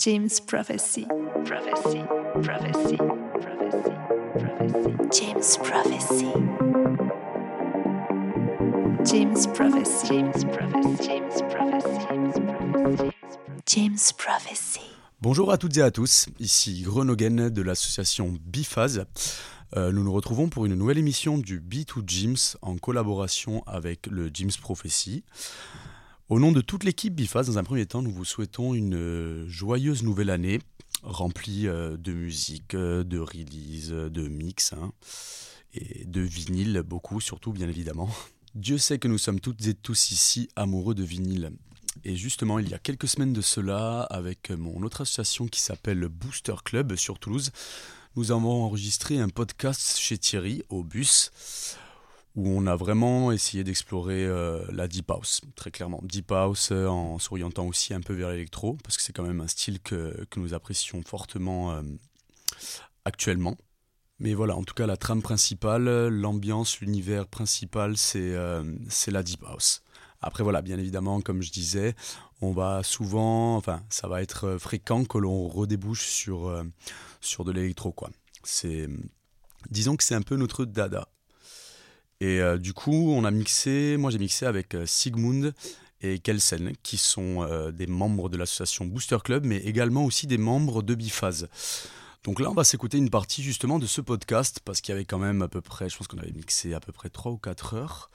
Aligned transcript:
James 0.00 0.28
Prophecy. 0.46 1.06
Prophecy. 1.44 2.04
Prophecy. 2.44 2.96
Prophecy. 3.42 3.92
Prophecy. 4.38 4.94
James 5.10 5.56
Prophecy. 5.58 6.32
James 9.04 9.46
Prophecy. 9.48 10.06
James 10.14 10.44
Prophecy. 10.54 11.02
James 11.02 12.32
Prophecy. 12.46 13.10
James 13.66 14.12
Prophecy. 14.16 14.80
Bonjour 15.20 15.50
à 15.50 15.58
toutes 15.58 15.76
et 15.78 15.82
à 15.82 15.90
tous, 15.90 16.26
ici 16.38 16.82
Grenogen 16.82 17.48
de 17.48 17.62
l'association 17.62 18.38
Biphase. 18.46 19.04
Euh, 19.76 19.90
nous 19.90 20.04
nous 20.04 20.12
retrouvons 20.12 20.48
pour 20.48 20.64
une 20.64 20.76
nouvelle 20.76 20.98
émission 20.98 21.38
du 21.38 21.58
B2 21.58 22.04
James 22.06 22.36
en 22.62 22.76
collaboration 22.76 23.64
avec 23.66 24.06
le 24.06 24.30
James 24.32 24.52
Prophecy. 24.62 25.24
Au 26.28 26.38
nom 26.38 26.52
de 26.52 26.60
toute 26.60 26.84
l'équipe 26.84 27.14
Biphase, 27.14 27.46
dans 27.46 27.56
un 27.56 27.64
premier 27.64 27.86
temps, 27.86 28.02
nous 28.02 28.10
vous 28.10 28.26
souhaitons 28.26 28.74
une 28.74 28.96
euh, 28.96 29.48
joyeuse 29.48 30.02
nouvelle 30.02 30.28
année 30.28 30.60
remplie 31.02 31.66
euh, 31.66 31.96
de 31.96 32.12
musique, 32.12 32.74
euh, 32.74 33.02
de 33.02 33.18
release, 33.18 33.88
de 33.92 34.28
mix 34.28 34.74
hein, 34.74 34.92
et 35.72 36.04
de 36.04 36.20
vinyle, 36.20 36.82
beaucoup 36.84 37.22
surtout 37.22 37.54
bien 37.54 37.66
évidemment. 37.66 38.10
Dieu 38.54 38.76
sait 38.76 38.98
que 38.98 39.08
nous 39.08 39.16
sommes 39.16 39.40
toutes 39.40 39.66
et 39.68 39.72
tous 39.74 40.10
ici 40.10 40.50
amoureux 40.54 40.94
de 40.94 41.02
vinyle. 41.02 41.50
Et 42.04 42.14
justement, 42.14 42.58
il 42.58 42.68
y 42.68 42.74
a 42.74 42.78
quelques 42.78 43.08
semaines 43.08 43.32
de 43.32 43.40
cela, 43.40 44.02
avec 44.02 44.50
mon 44.50 44.82
autre 44.82 45.00
association 45.00 45.46
qui 45.46 45.62
s'appelle 45.62 46.08
Booster 46.08 46.56
Club 46.62 46.94
sur 46.96 47.18
Toulouse, 47.18 47.52
nous 48.16 48.32
avons 48.32 48.64
enregistré 48.64 49.18
un 49.18 49.30
podcast 49.30 49.96
chez 49.96 50.18
Thierry 50.18 50.62
au 50.68 50.84
bus 50.84 51.30
où 52.36 52.48
on 52.48 52.66
a 52.66 52.76
vraiment 52.76 53.32
essayé 53.32 53.64
d'explorer 53.64 54.24
euh, 54.24 54.64
la 54.70 54.88
deep 54.88 55.10
house, 55.10 55.40
très 55.56 55.70
clairement. 55.70 56.00
Deep 56.02 56.30
house 56.30 56.70
euh, 56.70 56.86
en 56.86 57.18
s'orientant 57.18 57.66
aussi 57.66 57.94
un 57.94 58.00
peu 58.00 58.14
vers 58.14 58.30
l'électro, 58.30 58.76
parce 58.84 58.96
que 58.96 59.02
c'est 59.02 59.12
quand 59.12 59.24
même 59.24 59.40
un 59.40 59.48
style 59.48 59.80
que, 59.80 60.26
nous 60.36 60.54
apprécions 60.54 61.02
fortement 61.02 61.72
euh, 61.72 61.82
actuellement. 63.04 63.56
Mais 64.20 64.34
voilà, 64.34 64.56
en 64.56 64.62
tout 64.62 64.74
cas, 64.74 64.86
la 64.86 64.96
trame 64.96 65.22
principale, 65.22 66.08
l'ambiance, 66.08 66.80
l'univers 66.80 67.26
principal, 67.26 67.96
c'est 67.96 68.34
c'est 68.88 69.12
la 69.12 69.22
deep 69.22 69.44
house. 69.44 69.82
Après, 70.20 70.42
voilà, 70.42 70.60
bien 70.60 70.76
évidemment, 70.78 71.20
comme 71.20 71.40
je 71.40 71.52
disais, 71.52 71.94
on 72.40 72.50
va 72.50 72.82
souvent, 72.82 73.56
enfin, 73.56 73.84
ça 73.90 74.08
va 74.08 74.20
être 74.20 74.58
fréquent 74.58 75.04
que 75.04 75.18
l'on 75.18 75.46
redébouche 75.46 76.06
sur, 76.06 76.52
sur 77.20 77.44
de 77.44 77.52
l'électro, 77.52 77.92
quoi. 77.92 78.10
C'est, 78.42 78.88
disons 79.70 79.96
que 79.96 80.02
c'est 80.02 80.16
un 80.16 80.22
peu 80.22 80.34
notre 80.34 80.64
dada. 80.64 81.08
Et 82.20 82.40
euh, 82.40 82.58
du 82.58 82.72
coup, 82.72 83.12
on 83.12 83.24
a 83.24 83.30
mixé, 83.30 83.96
moi 83.96 84.10
j'ai 84.10 84.18
mixé 84.18 84.44
avec 84.44 84.74
euh, 84.74 84.86
Sigmund 84.86 85.54
et 86.00 86.18
Kelsen, 86.18 86.72
qui 86.82 86.96
sont 86.96 87.42
euh, 87.42 87.70
des 87.70 87.86
membres 87.86 88.28
de 88.28 88.36
l'association 88.36 88.86
Booster 88.86 89.18
Club, 89.22 89.44
mais 89.44 89.58
également 89.58 90.04
aussi 90.04 90.26
des 90.26 90.38
membres 90.38 90.82
de 90.82 90.94
Biphase. 90.94 91.48
Donc 92.24 92.40
là, 92.40 92.50
on 92.50 92.54
va 92.54 92.64
s'écouter 92.64 92.98
une 92.98 93.10
partie 93.10 93.42
justement 93.42 93.78
de 93.78 93.86
ce 93.86 94.00
podcast, 94.00 94.60
parce 94.64 94.80
qu'il 94.80 94.92
y 94.92 94.96
avait 94.96 95.04
quand 95.04 95.18
même 95.18 95.42
à 95.42 95.48
peu 95.48 95.60
près, 95.60 95.88
je 95.88 95.96
pense 95.96 96.08
qu'on 96.08 96.18
avait 96.18 96.32
mixé 96.32 96.74
à 96.74 96.80
peu 96.80 96.92
près 96.92 97.08
3 97.08 97.32
ou 97.32 97.38
4 97.38 97.74
heures. 97.74 98.10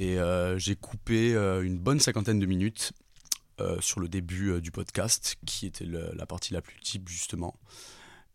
Et 0.00 0.18
j'ai 0.58 0.76
coupé 0.76 1.34
une 1.34 1.78
bonne 1.78 1.98
cinquantaine 1.98 2.38
de 2.38 2.46
minutes 2.46 2.92
sur 3.80 4.00
le 4.00 4.08
début 4.08 4.60
du 4.60 4.70
podcast, 4.70 5.36
qui 5.46 5.66
était 5.66 5.86
la 5.86 6.26
partie 6.26 6.52
la 6.52 6.60
plus 6.60 6.78
type 6.80 7.08
justement. 7.08 7.58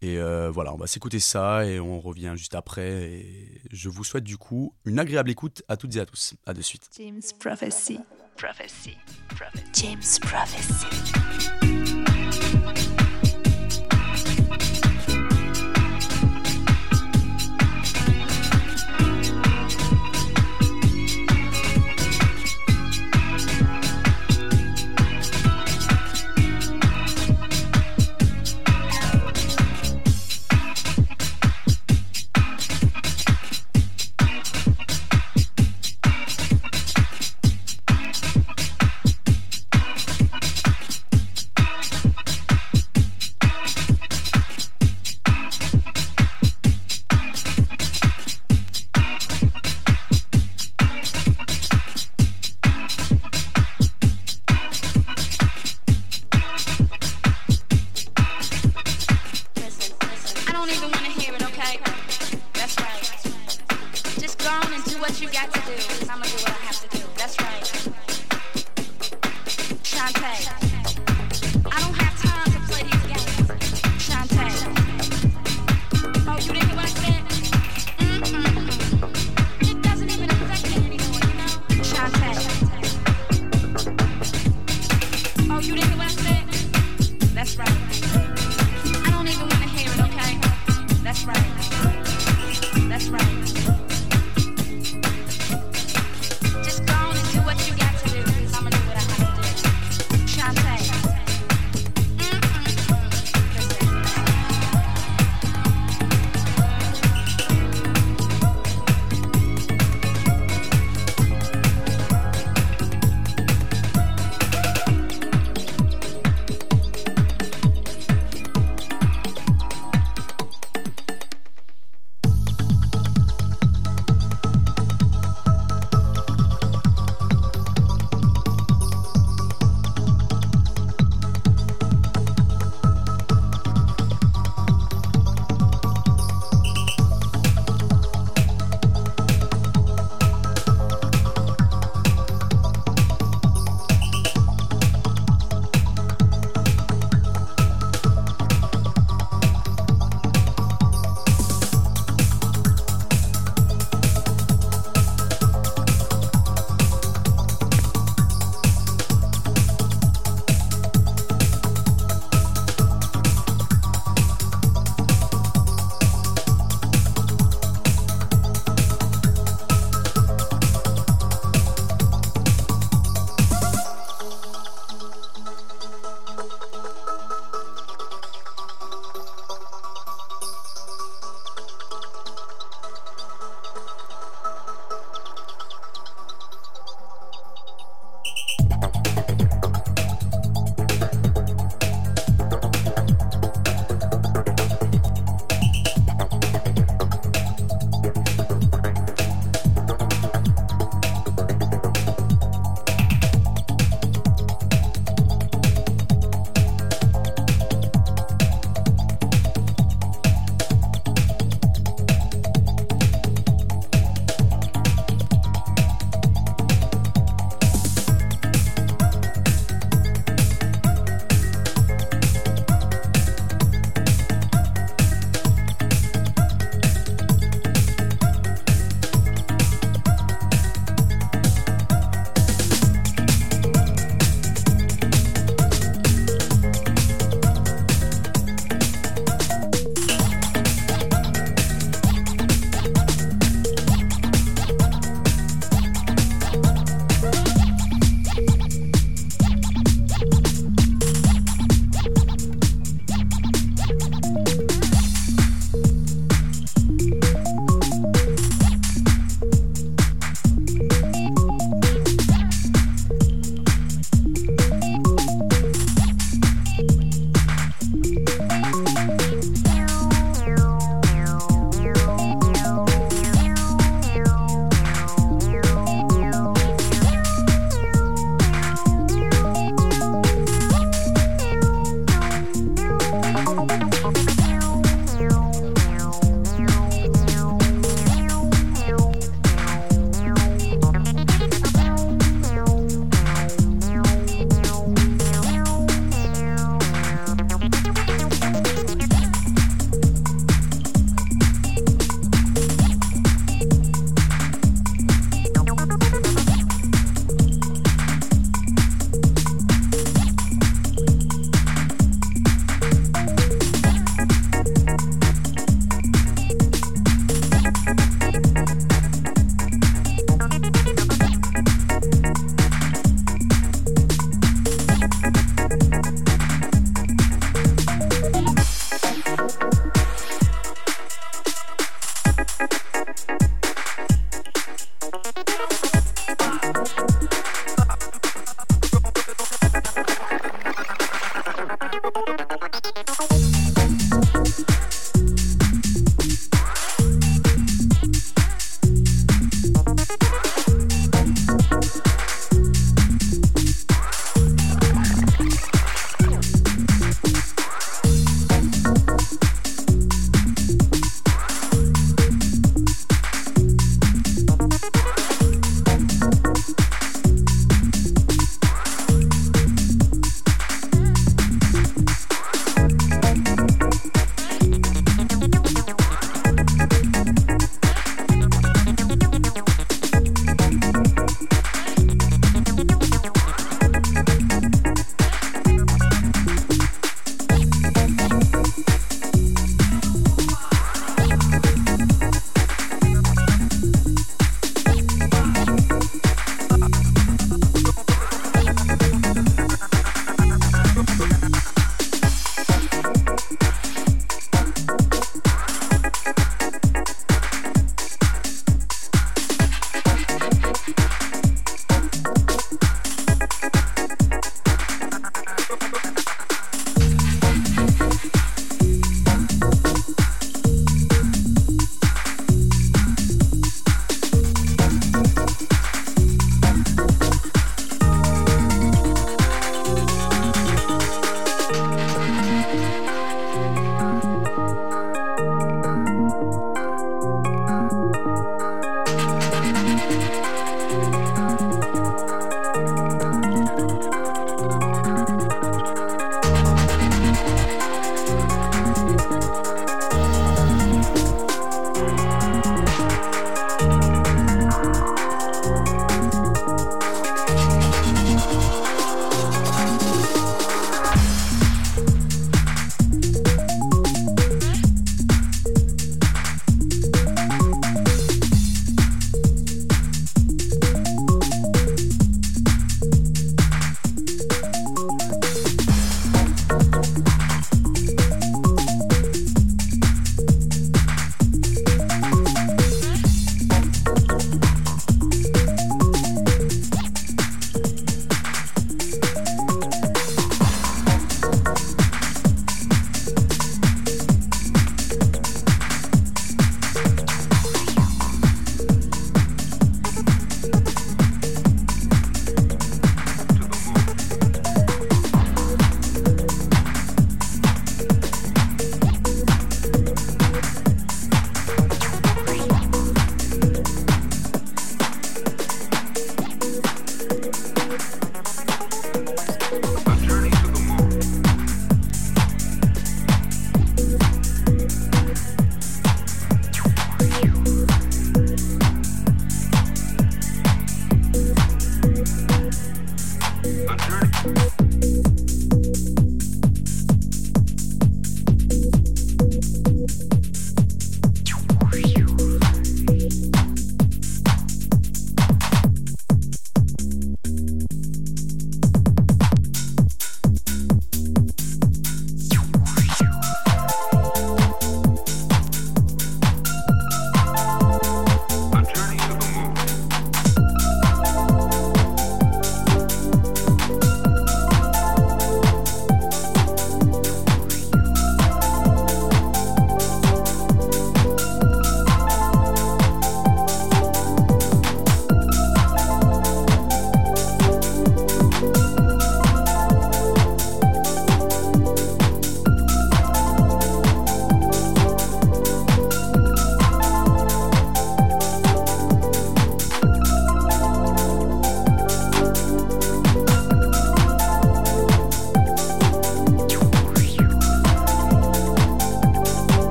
Et 0.00 0.18
euh, 0.18 0.50
voilà, 0.50 0.72
on 0.72 0.76
va 0.76 0.86
s'écouter 0.86 1.18
ça 1.18 1.64
et 1.64 1.80
on 1.80 2.00
revient 2.00 2.34
juste 2.36 2.54
après. 2.54 2.88
Et 2.88 3.60
je 3.70 3.88
vous 3.88 4.04
souhaite 4.04 4.24
du 4.24 4.36
coup 4.36 4.72
une 4.84 4.98
agréable 4.98 5.30
écoute 5.30 5.62
à 5.68 5.76
toutes 5.76 5.96
et 5.96 6.00
à 6.00 6.06
tous. 6.06 6.34
À 6.46 6.54
de 6.54 6.62
suite. 6.62 6.88
James 6.96 7.20
Prophecy. 7.40 7.98
Prophecy. 8.36 8.96
Prophecy. 9.28 9.66
James 9.74 10.02
Prophecy. 10.20 10.86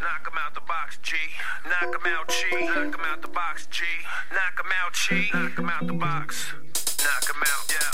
Knock 0.00 0.28
him 0.28 0.38
out 0.38 0.54
the 0.54 0.60
box, 0.60 0.98
G. 1.02 1.16
Knock 1.66 1.94
him 1.94 2.12
out, 2.12 2.28
G. 2.28 2.66
Knock 2.66 2.94
him 2.94 3.04
out 3.04 3.22
the 3.22 3.28
box, 3.28 3.66
G. 3.66 3.82
Knock 4.32 4.60
him 4.60 4.72
out, 4.84 4.92
G. 4.92 5.30
Knock 5.34 5.58
him 5.58 5.68
out 5.70 5.86
the 5.86 5.92
box. 5.92 6.52
Knock 7.02 7.28
him 7.28 7.42
out, 7.42 7.66
yeah. 7.70 7.87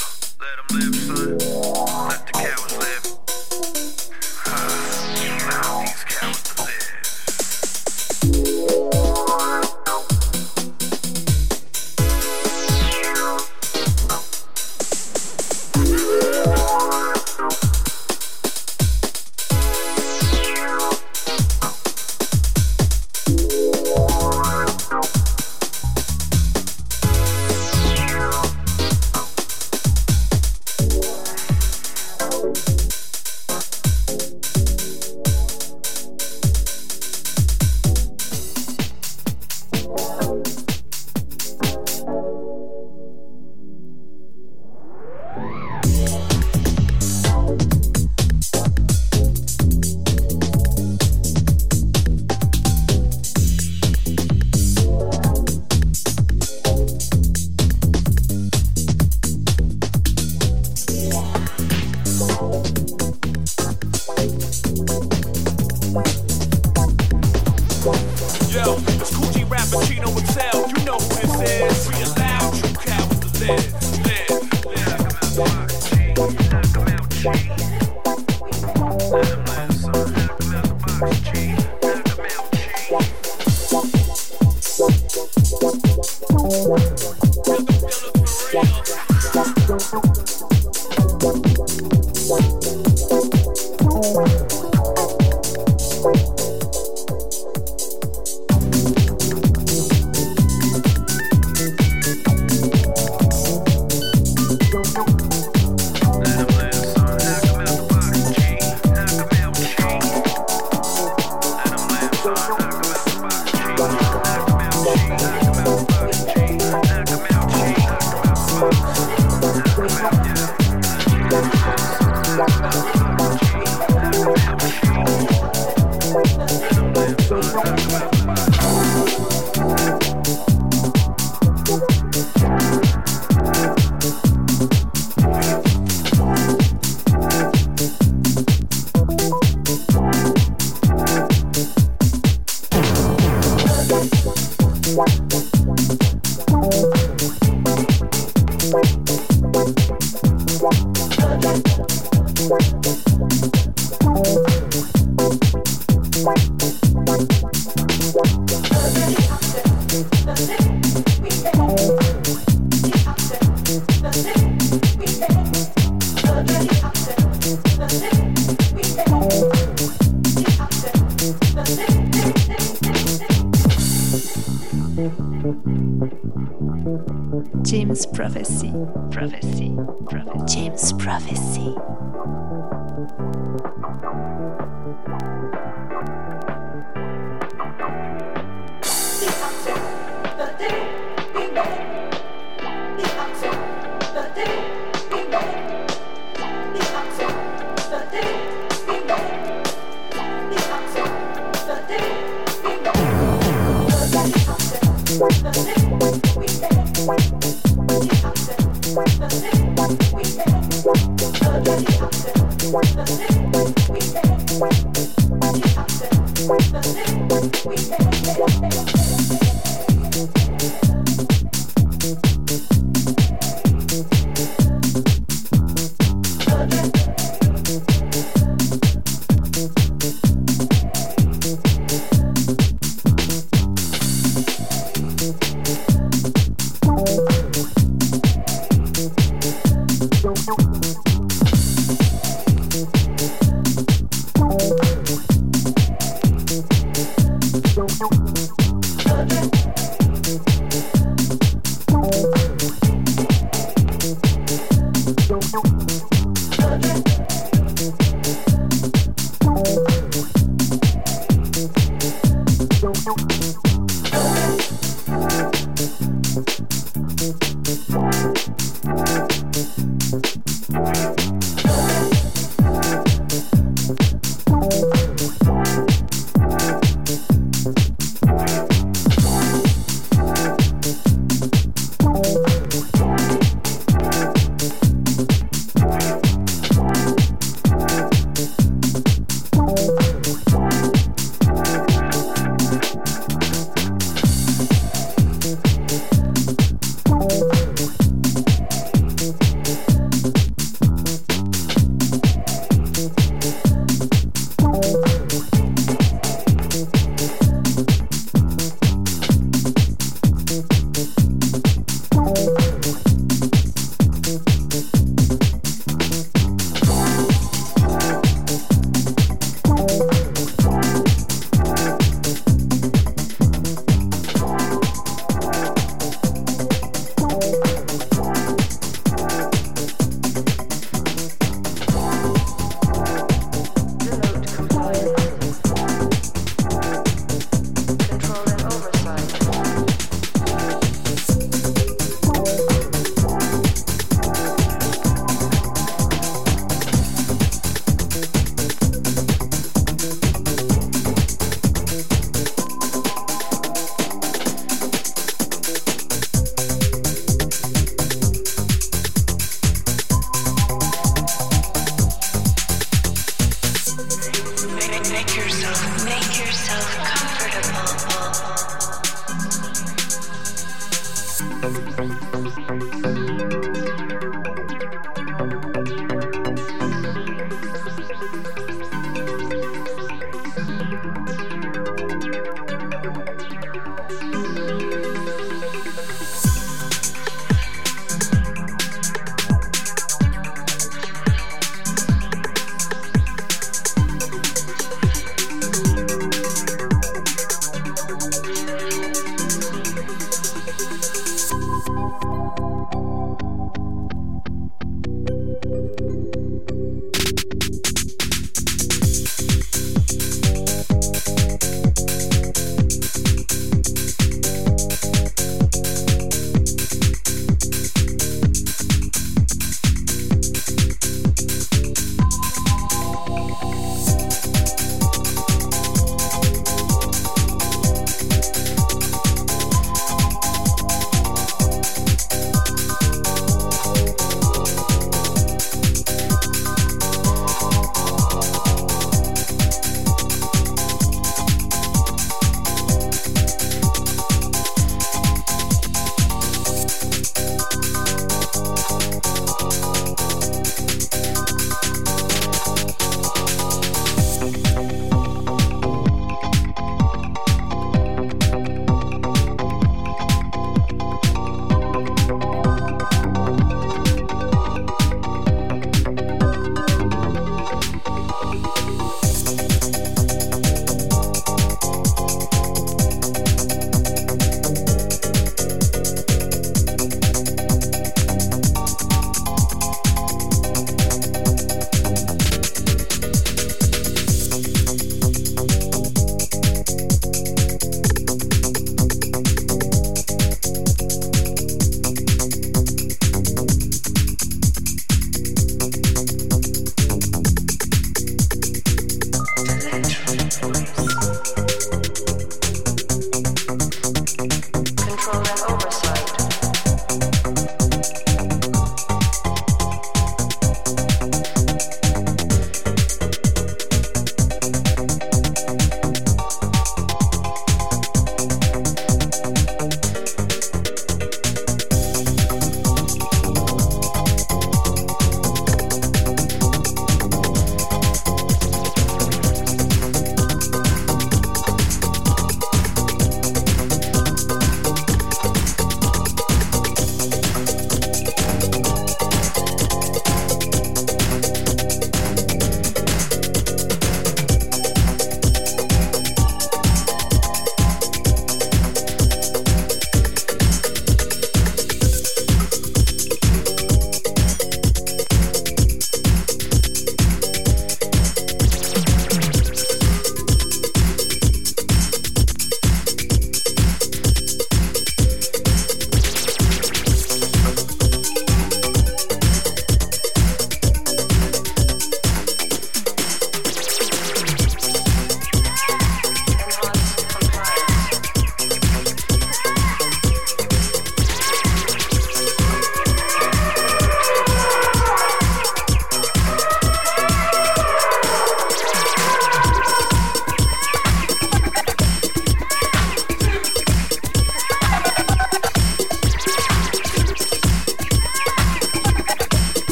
We 217.06 217.50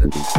Resonance. 0.00 0.37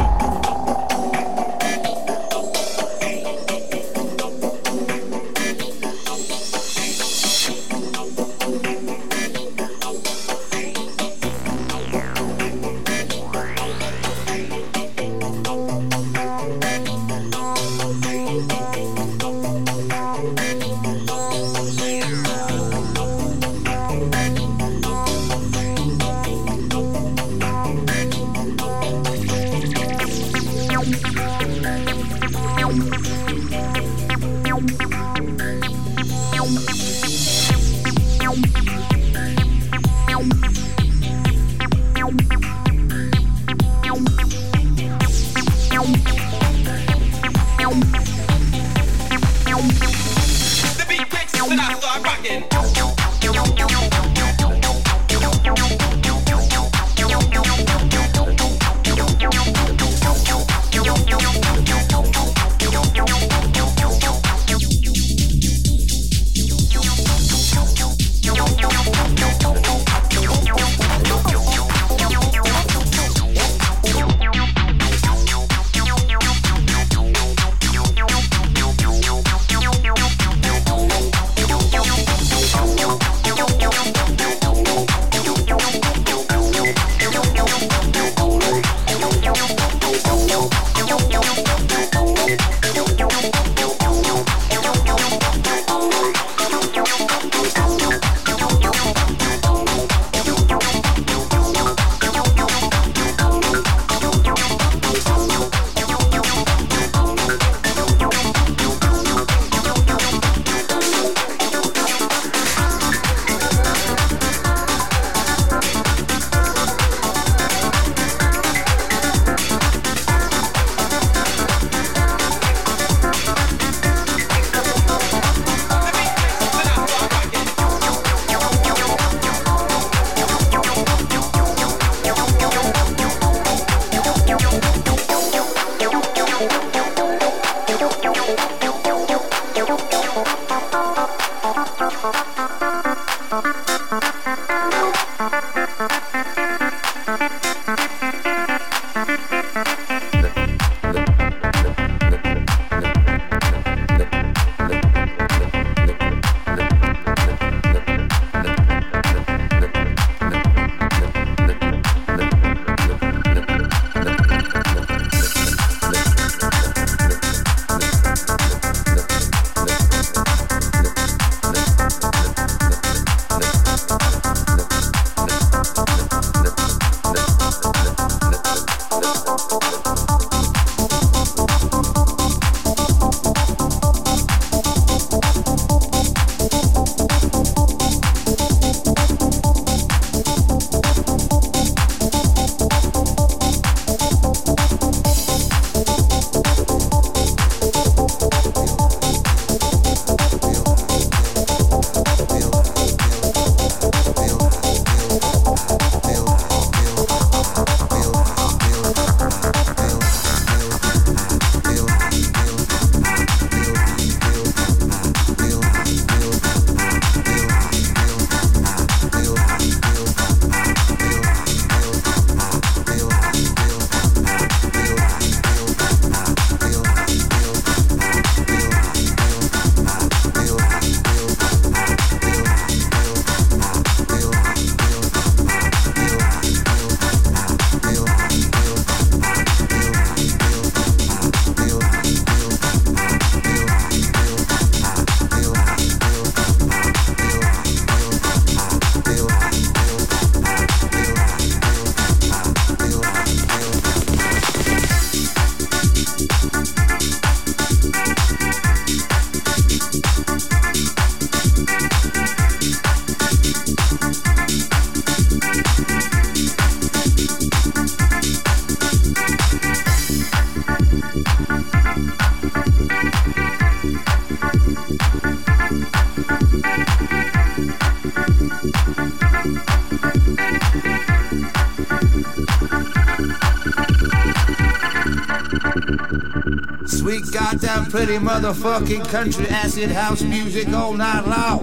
Motherfucking 288.18 289.08
country 289.10 289.48
acid 289.48 289.92
house 289.92 290.22
music 290.22 290.68
all 290.70 290.94
night 290.94 291.28
long. 291.28 291.60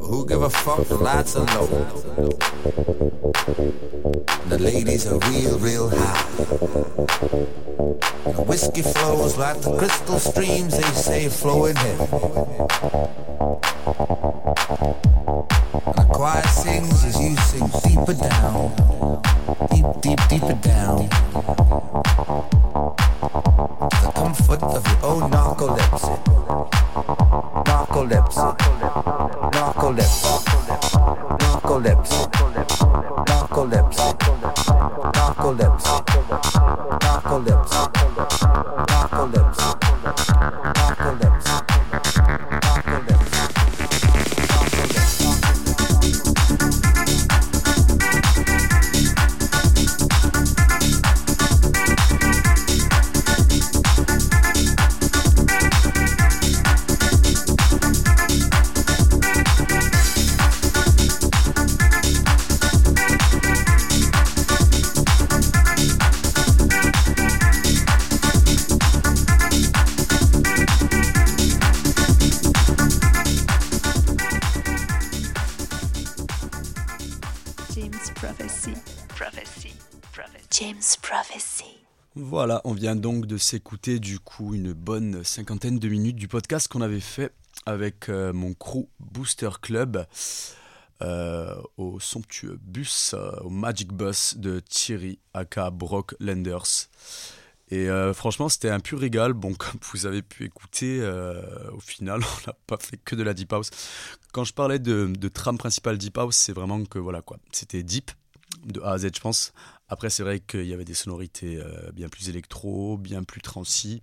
Who 0.00 0.26
give 0.26 0.42
a 0.42 0.50
fuck? 0.50 0.86
The 0.86 0.96
lights 0.96 1.36
are 1.36 1.46
low. 1.56 1.66
The 4.48 4.58
ladies 4.58 5.06
are 5.06 5.18
real, 5.30 5.58
real 5.58 5.88
high. 5.90 6.22
The 8.32 8.44
whiskey 8.46 8.82
flows 8.82 9.36
like 9.36 9.60
the 9.60 9.76
crystal 9.76 10.18
streams 10.18 10.76
they 10.76 10.82
say 10.82 11.28
flowing 11.28 11.76
in. 11.76 13.27
collapse. 37.28 37.97
Donc 82.98 83.26
de 83.26 83.36
s'écouter 83.36 83.98
du 83.98 84.18
coup 84.18 84.54
une 84.54 84.72
bonne 84.72 85.22
cinquantaine 85.24 85.78
de 85.78 85.88
minutes 85.88 86.16
du 86.16 86.28
podcast 86.28 86.68
qu'on 86.68 86.80
avait 86.80 87.00
fait 87.00 87.32
avec 87.66 88.08
euh, 88.08 88.32
mon 88.32 88.54
crew 88.54 88.88
Booster 88.98 89.50
Club 89.60 90.06
euh, 91.02 91.54
au 91.76 92.00
somptueux 92.00 92.58
bus, 92.60 93.14
euh, 93.14 93.30
au 93.42 93.50
Magic 93.50 93.92
Bus 93.92 94.36
de 94.36 94.60
Thierry 94.60 95.18
aka 95.34 95.70
Brock 95.70 96.14
Lenders. 96.20 96.88
Et 97.70 97.88
franchement, 98.14 98.48
c'était 98.48 98.70
un 98.70 98.80
pur 98.80 98.98
régal. 98.98 99.34
Bon, 99.34 99.52
comme 99.58 99.78
vous 99.92 100.06
avez 100.06 100.22
pu 100.22 100.46
écouter, 100.46 101.06
au 101.70 101.80
final, 101.80 102.22
on 102.22 102.46
n'a 102.46 102.56
pas 102.66 102.78
fait 102.78 102.96
que 102.96 103.14
de 103.14 103.22
la 103.22 103.34
deep 103.34 103.52
house. 103.52 103.68
Quand 104.32 104.44
je 104.44 104.54
parlais 104.54 104.78
de, 104.78 105.12
de 105.14 105.28
trame 105.28 105.58
principale 105.58 105.98
deep 105.98 106.16
house, 106.16 106.34
c'est 106.34 106.54
vraiment 106.54 106.82
que 106.86 106.98
voilà 106.98 107.20
quoi, 107.20 107.36
c'était 107.52 107.82
deep 107.82 108.10
de 108.64 108.80
A 108.80 108.92
à 108.92 108.98
Z, 108.98 109.10
je 109.14 109.20
pense. 109.20 109.52
Après, 109.88 110.10
c'est 110.10 110.22
vrai 110.22 110.40
qu'il 110.40 110.66
y 110.66 110.74
avait 110.74 110.84
des 110.84 110.94
sonorités 110.94 111.56
euh, 111.56 111.90
bien 111.92 112.08
plus 112.08 112.28
électro, 112.28 112.98
bien 112.98 113.24
plus 113.24 113.40
transi. 113.40 114.02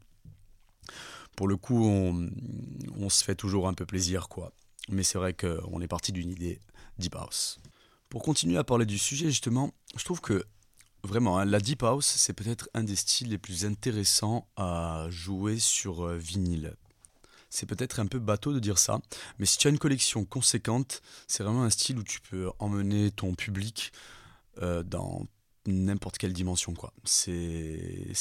Pour 1.35 1.47
le 1.47 1.57
coup, 1.57 1.85
on, 1.85 3.09
se 3.09 3.23
fait 3.23 3.35
toujours 3.35 3.67
un 3.67 3.73
peu 3.73 3.85
plaisir, 3.85 4.29
quoi. 4.29 4.51
Mais 4.89 5.03
c'est 5.03 5.17
vrai 5.17 5.33
qu'on 5.33 5.81
est 5.81 5.87
parti 5.87 6.11
d'une 6.11 6.29
idée 6.29 6.59
deep 6.97 7.15
house. 7.15 7.59
Pour 8.09 8.23
continuer 8.23 8.57
à 8.57 8.63
parler 8.63 8.85
du 8.85 8.97
sujet, 8.97 9.27
justement, 9.27 9.73
je 9.95 10.05
trouve 10.05 10.21
que 10.21 10.45
vraiment, 11.03 11.37
hein, 11.37 11.45
la 11.45 11.59
deep 11.59 11.83
house, 11.83 12.07
c'est 12.07 12.33
peut-être 12.33 12.69
un 12.73 12.83
des 12.83 12.95
styles 12.95 13.29
les 13.29 13.37
plus 13.37 13.65
intéressants 13.65 14.47
à 14.55 15.07
jouer 15.09 15.59
sur 15.59 16.05
euh, 16.05 16.17
vinyle. 16.17 16.75
C'est 17.49 17.65
peut-être 17.67 17.99
un 17.99 18.07
peu 18.07 18.19
bateau 18.19 18.53
de 18.53 18.59
dire 18.59 18.77
ça, 18.77 18.99
mais 19.37 19.45
si 19.45 19.57
tu 19.57 19.67
as 19.67 19.69
une 19.69 19.77
collection 19.77 20.25
conséquente, 20.25 21.01
c'est 21.27 21.43
vraiment 21.43 21.63
un 21.63 21.69
style 21.69 21.97
où 21.97 22.03
tu 22.03 22.19
peux 22.21 22.49
emmener 22.59 23.11
ton 23.11 23.33
public 23.35 23.93
euh, 24.61 24.83
dans 24.83 25.25
n'importe 25.65 26.17
quelle 26.17 26.33
dimension. 26.33 26.73
quoi. 26.73 26.93
C'est 27.03 28.13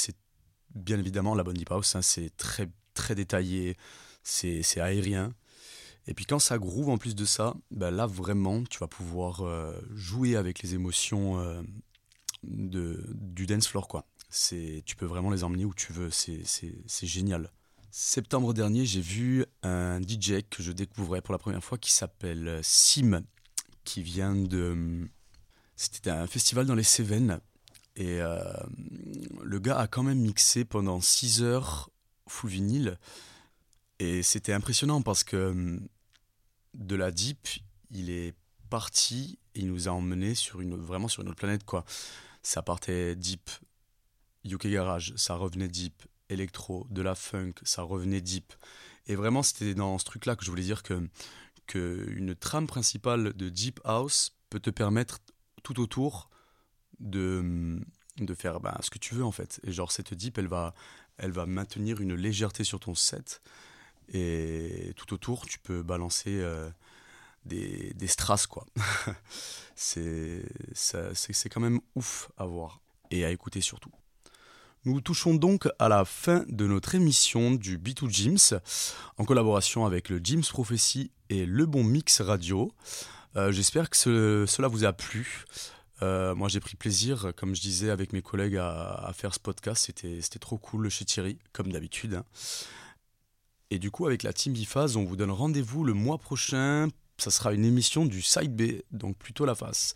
bien 0.74 0.98
évidemment 0.98 1.34
la 1.34 1.44
bonne 1.44 1.56
deep 1.56 1.70
house, 1.70 1.94
hein, 1.94 2.02
c'est 2.02 2.36
très, 2.36 2.68
très 2.94 3.14
détaillé, 3.14 3.76
c'est 4.22 4.80
aérien. 4.80 5.32
Et 6.06 6.14
puis 6.14 6.26
quand 6.26 6.38
ça 6.38 6.58
groove 6.58 6.90
en 6.90 6.98
plus 6.98 7.14
de 7.14 7.24
ça, 7.24 7.54
ben 7.70 7.90
là 7.90 8.06
vraiment 8.06 8.62
tu 8.64 8.78
vas 8.78 8.88
pouvoir 8.88 9.40
euh, 9.40 9.72
jouer 9.94 10.36
avec 10.36 10.62
les 10.62 10.74
émotions 10.74 11.38
euh, 11.38 11.62
de, 12.42 13.06
du 13.14 13.46
dance 13.46 13.68
floor. 13.68 13.88
Quoi. 13.88 14.06
Tu 14.30 14.96
peux 14.96 15.06
vraiment 15.06 15.30
les 15.30 15.44
emmener 15.44 15.64
où 15.64 15.72
tu 15.74 15.92
veux, 15.92 16.10
c'est 16.10 16.66
génial. 17.06 17.50
Septembre 17.90 18.52
dernier, 18.52 18.84
j'ai 18.84 19.00
vu 19.00 19.44
un 19.62 20.02
DJ 20.02 20.42
que 20.50 20.62
je 20.62 20.72
découvrais 20.72 21.22
pour 21.22 21.32
la 21.32 21.38
première 21.38 21.62
fois 21.62 21.78
qui 21.78 21.92
s'appelle 21.92 22.58
Sim, 22.62 23.22
qui 23.84 24.02
vient 24.02 24.34
de. 24.34 25.08
C'était 25.76 26.10
un 26.10 26.26
festival 26.26 26.66
dans 26.66 26.74
les 26.74 26.82
Cévennes. 26.82 27.40
Et 27.96 28.20
euh, 28.20 28.42
le 29.42 29.58
gars 29.58 29.78
a 29.78 29.86
quand 29.86 30.02
même 30.02 30.18
mixé 30.18 30.64
pendant 30.64 31.00
6 31.00 31.42
heures 31.42 31.90
full 32.28 32.50
vinyle. 32.50 32.98
Et 33.98 34.22
c'était 34.22 34.52
impressionnant 34.52 35.02
parce 35.02 35.24
que 35.24 35.50
hum, 35.50 35.88
de 36.74 36.96
la 36.96 37.10
deep, 37.10 37.48
il 37.90 38.10
est 38.10 38.34
parti 38.70 39.38
et 39.54 39.60
il 39.60 39.68
nous 39.68 39.88
a 39.88 39.92
emmené 39.92 40.34
sur 40.34 40.60
une, 40.60 40.76
vraiment 40.76 41.08
sur 41.08 41.22
une 41.22 41.28
autre 41.28 41.38
planète. 41.38 41.64
quoi. 41.64 41.84
Ça 42.42 42.62
partait 42.62 43.14
deep, 43.14 43.50
UK 44.44 44.66
Garage, 44.66 45.14
ça 45.16 45.34
revenait 45.34 45.68
deep, 45.68 46.02
électro, 46.28 46.86
de 46.90 47.02
la 47.02 47.14
funk, 47.14 47.52
ça 47.62 47.82
revenait 47.82 48.20
deep. 48.20 48.52
Et 49.06 49.14
vraiment, 49.14 49.42
c'était 49.42 49.74
dans 49.74 49.98
ce 49.98 50.04
truc-là 50.04 50.36
que 50.36 50.44
je 50.44 50.50
voulais 50.50 50.62
dire 50.62 50.82
que, 50.82 51.08
que 51.66 52.06
une 52.16 52.34
trame 52.34 52.66
principale 52.66 53.32
de 53.34 53.48
Deep 53.48 53.80
House 53.84 54.34
peut 54.50 54.60
te 54.60 54.70
permettre 54.70 55.20
tout 55.64 55.80
autour 55.80 56.30
de, 57.00 57.80
faire 58.36 58.60
ben, 58.60 58.76
ce 58.80 58.90
que 58.90 58.98
tu 58.98 59.16
veux 59.16 59.24
en 59.24 59.32
fait. 59.32 59.60
Et 59.64 59.72
genre, 59.72 59.90
cette 59.90 60.14
Deep, 60.14 60.38
elle 60.38 60.46
va, 60.46 60.74
maintenir 61.46 62.00
une 62.00 62.14
légèreté 62.14 62.62
sur 62.62 62.78
ton 62.78 62.94
set. 62.94 63.42
Et 64.12 64.92
tout 64.96 65.12
autour, 65.12 65.46
tu 65.46 65.58
peux 65.58 65.82
balancer 65.82 66.38
euh, 66.38 66.70
des, 67.46 67.92
des 67.94 68.06
strass, 68.06 68.46
quoi. 68.46 68.66
c'est 69.74 70.44
quand 71.50 71.60
même 71.60 71.80
ouf 71.96 72.30
à 72.36 72.44
voir 72.44 72.80
et 73.10 73.24
à 73.24 73.30
écouter 73.30 73.60
surtout. 73.60 73.90
Nous 74.84 75.00
touchons 75.00 75.34
donc 75.34 75.66
à 75.78 75.88
la 75.88 76.04
fin 76.04 76.44
de 76.46 76.66
notre 76.66 76.94
émission 76.94 77.52
du 77.52 77.78
B2 77.78 78.10
Gyms, 78.10 78.60
en 79.16 79.24
collaboration 79.24 79.86
avec 79.86 80.10
le 80.10 80.18
Gyms 80.18 80.42
Prophecy 80.42 81.10
et 81.30 81.46
Le 81.46 81.64
Bon 81.64 81.82
Mix 81.82 82.20
Radio. 82.20 82.70
Euh, 83.36 83.50
J'espère 83.52 83.90
que 83.90 83.96
ce- 83.96 84.44
cela 84.46 84.68
vous 84.68 84.84
a 84.84 84.92
plu. 84.92 85.44
Euh, 86.02 86.34
moi, 86.34 86.48
j'ai 86.48 86.60
pris 86.60 86.76
plaisir, 86.76 87.32
comme 87.36 87.54
je 87.54 87.60
disais 87.60 87.90
avec 87.90 88.12
mes 88.12 88.22
collègues, 88.22 88.56
à, 88.56 89.10
faire 89.14 89.34
ce 89.34 89.40
podcast. 89.40 89.84
C'était 89.86 90.20
c'était 90.20 90.38
trop 90.38 90.58
cool 90.58 90.88
chez 90.90 91.04
Thierry, 91.04 91.38
comme 91.52 91.72
d'habitude. 91.72 92.14
hein. 92.14 92.24
Et 93.70 93.78
du 93.78 93.90
coup, 93.90 94.06
avec 94.06 94.22
la 94.22 94.32
Team 94.32 94.52
Biphase, 94.52 94.96
on 94.96 95.04
vous 95.04 95.16
donne 95.16 95.30
rendez-vous 95.30 95.84
le 95.84 95.94
mois 95.94 96.18
prochain. 96.18 96.88
Ça 97.18 97.30
sera 97.30 97.52
une 97.54 97.64
émission 97.64 98.06
du 98.06 98.22
Side 98.22 98.54
B, 98.54 98.82
donc 98.90 99.16
plutôt 99.16 99.44
la 99.44 99.54
face 99.54 99.94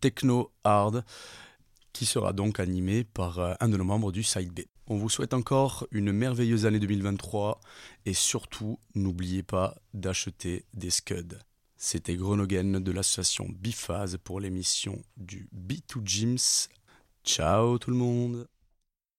techno 0.00 0.50
hard, 0.64 1.04
qui 1.92 2.06
sera 2.06 2.32
donc 2.32 2.58
animée 2.60 3.04
par 3.04 3.38
euh, 3.38 3.54
un 3.60 3.68
de 3.68 3.76
nos 3.76 3.84
membres 3.84 4.12
du 4.12 4.22
Side 4.22 4.52
B. 4.52 4.60
On 4.86 4.96
vous 4.96 5.08
souhaite 5.08 5.34
encore 5.34 5.86
une 5.90 6.10
merveilleuse 6.12 6.66
année 6.66 6.78
2023 6.80 7.60
et 8.06 8.14
surtout, 8.14 8.78
n'oubliez 8.94 9.42
pas 9.42 9.76
d'acheter 9.94 10.64
des 10.74 10.90
scuds. 10.90 11.38
C'était 11.82 12.14
Gronogen 12.14 12.78
de 12.78 12.92
l'association 12.92 13.46
Biphase 13.48 14.18
pour 14.22 14.38
l'émission 14.38 15.00
du 15.16 15.48
B2 15.56 16.04
Gyms. 16.04 16.68
Ciao 17.24 17.78
tout 17.78 17.90
le 17.90 17.96
monde 17.96 18.46